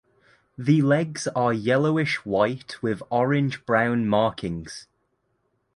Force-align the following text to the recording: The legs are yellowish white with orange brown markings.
The 0.57 0.81
legs 0.81 1.27
are 1.35 1.53
yellowish 1.53 2.25
white 2.25 2.81
with 2.81 3.03
orange 3.11 3.63
brown 3.67 4.07
markings. 4.07 4.87